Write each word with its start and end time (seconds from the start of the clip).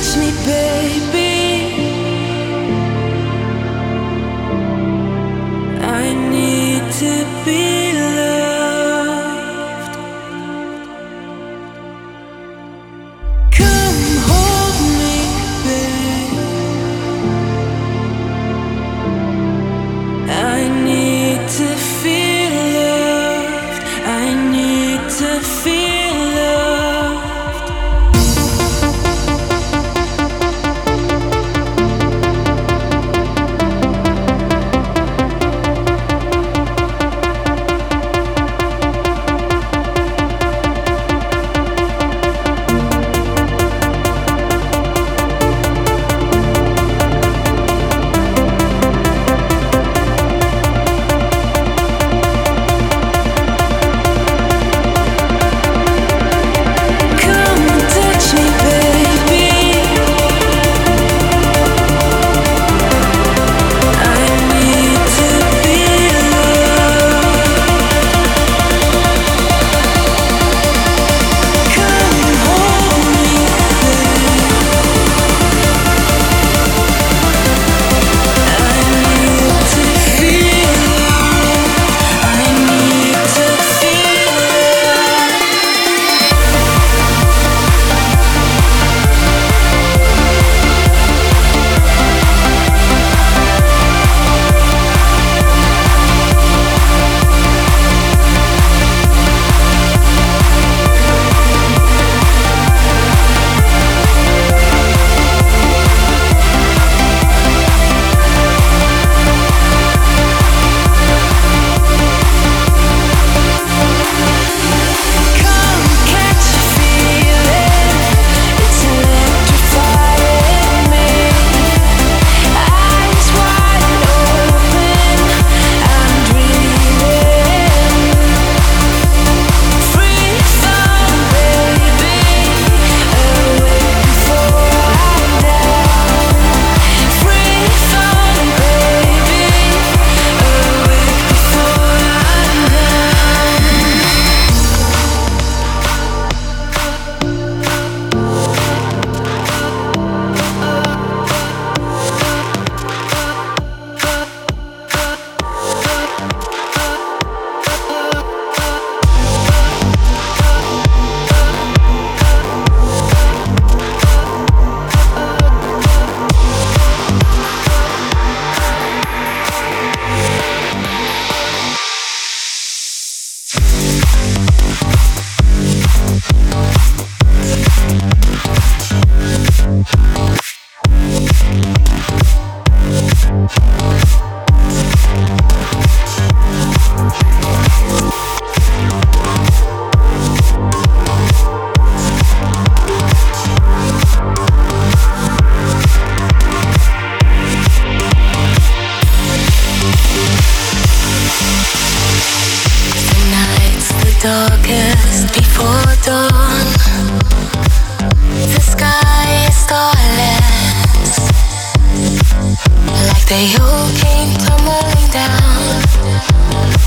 touch 0.00 0.16
me, 0.16 0.30
babe. 0.44 0.79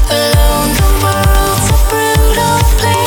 Alone, 0.09 0.75
the 0.75 0.89
world's 1.01 1.69
a 1.71 1.77
brutal 1.87 2.59
place. 2.77 3.02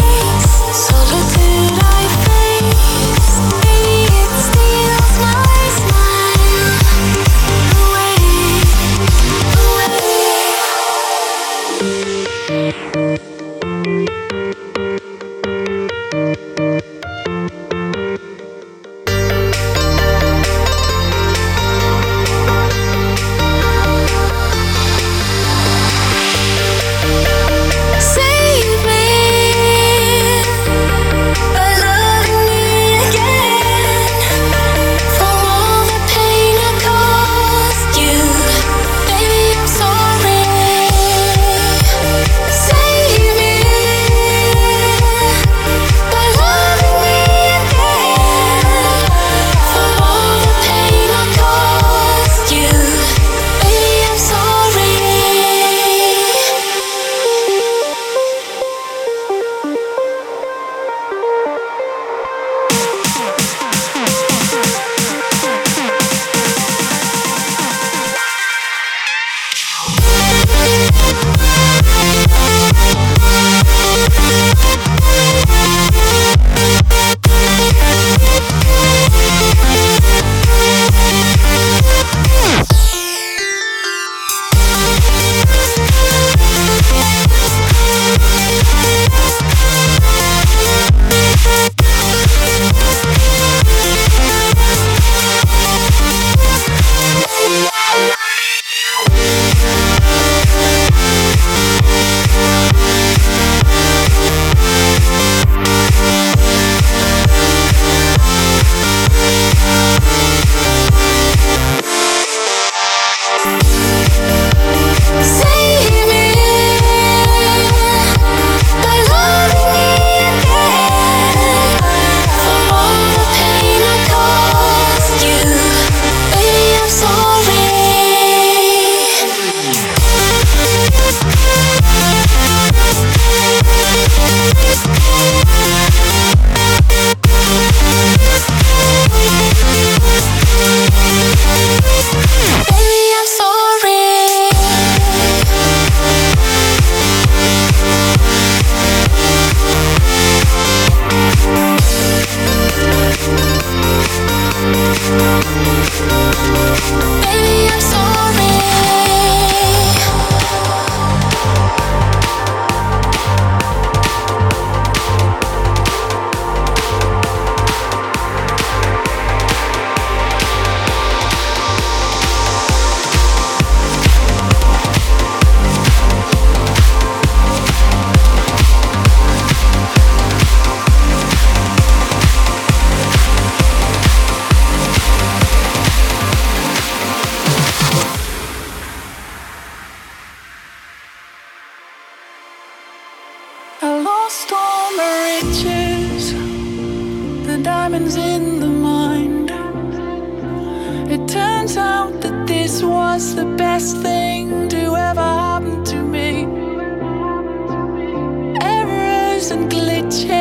And 209.50 209.70
glitches, 209.70 210.35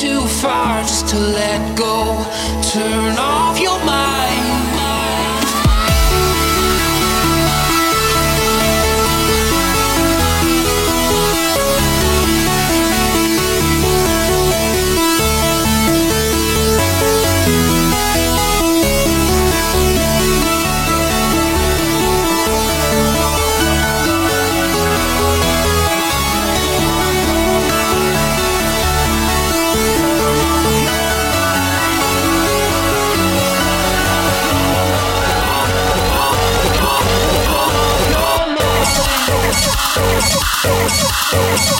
too 0.00 0.20
far 0.20 0.82
just 0.82 1.08
to 1.08 1.16
let 1.16 1.78
go. 1.78 2.22
Turn 2.70 3.16
off 3.18 3.45
Oh, 41.38 41.75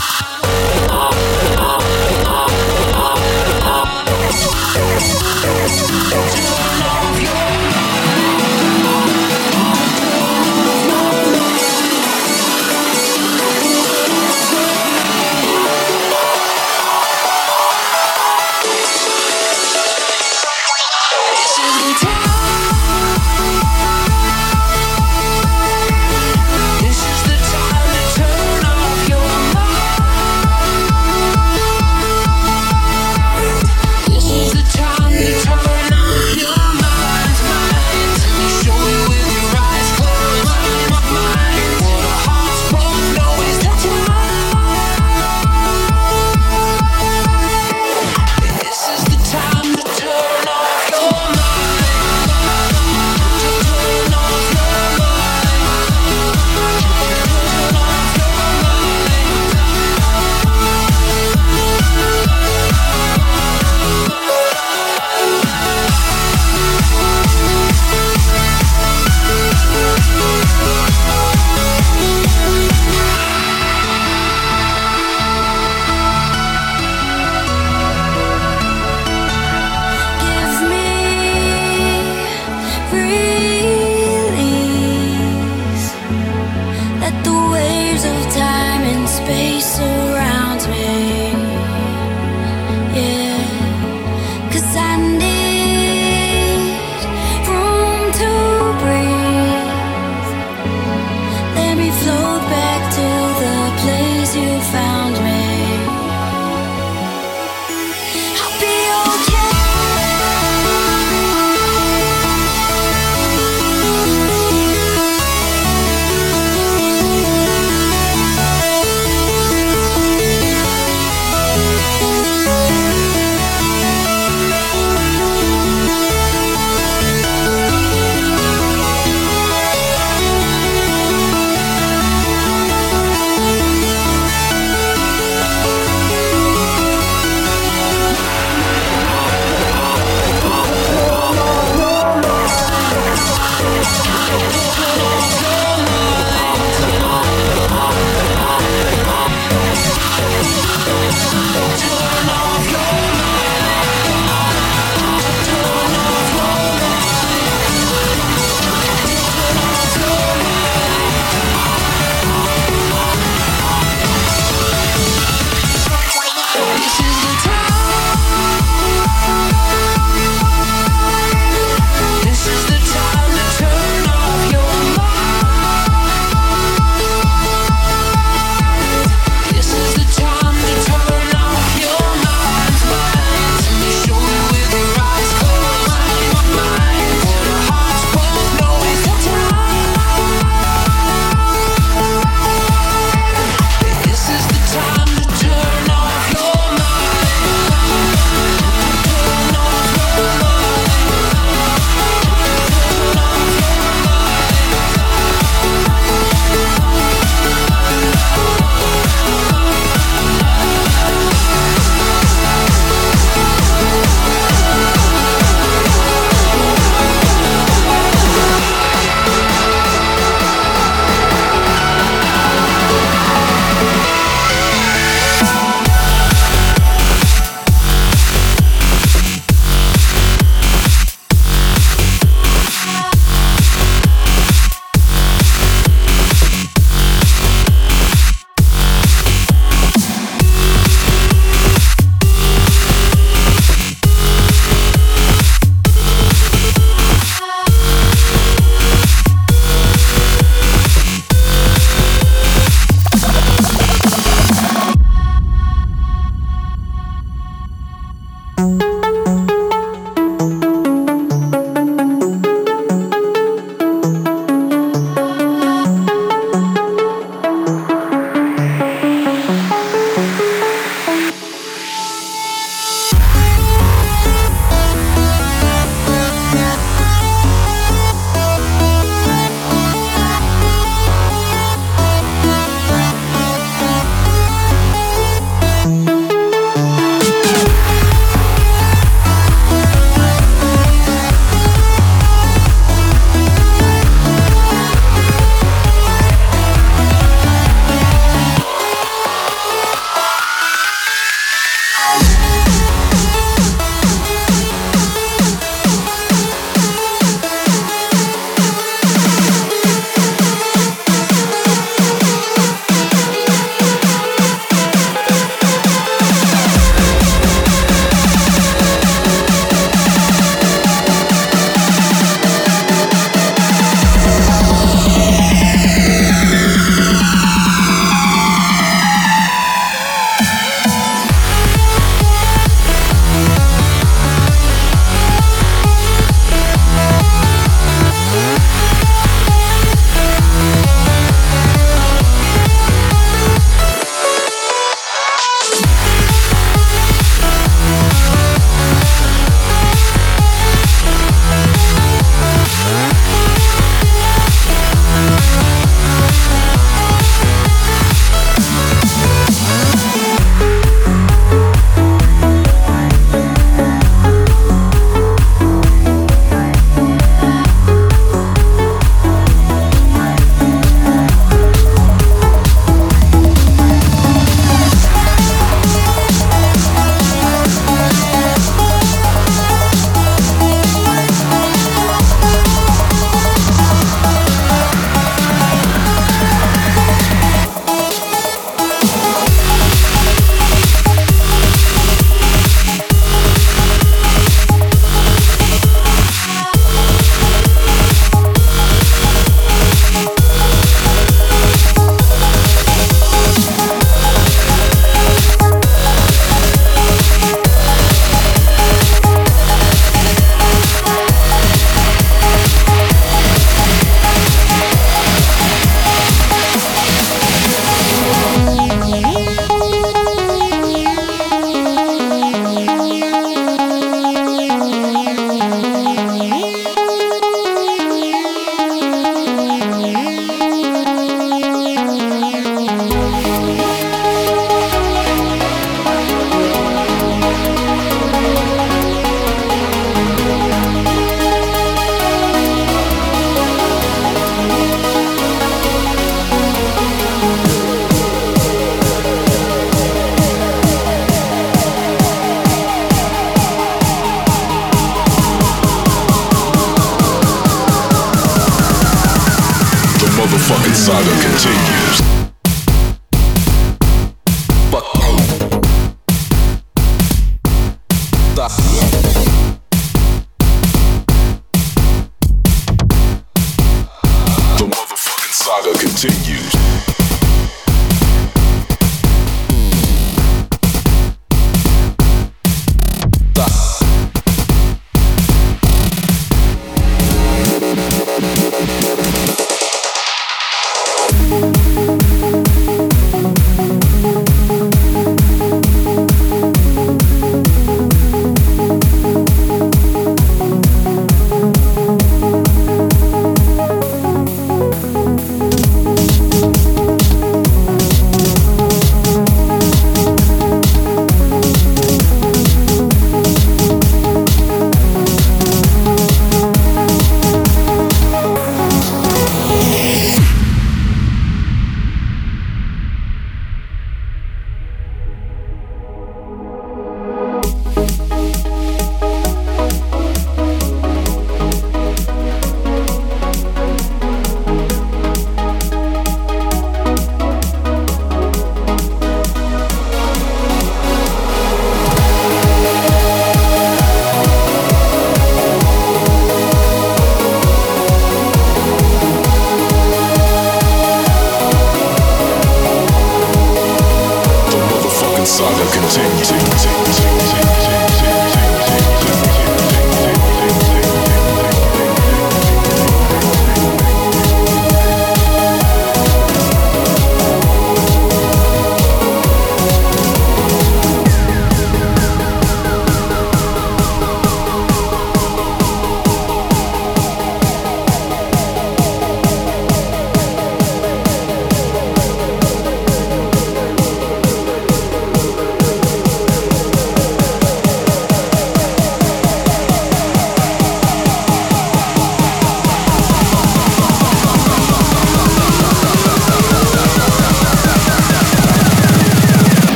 saga 475.82 475.92
continues. 475.98 476.55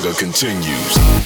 saga 0.00 0.12
continues. 0.12 1.25